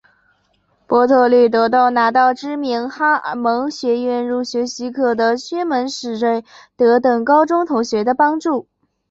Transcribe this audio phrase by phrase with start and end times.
[0.87, 6.43] 伯特利得到拿到知名哈蒙学院入学许可的薛门史瑞
[6.75, 8.67] 德等高中同学的帮助。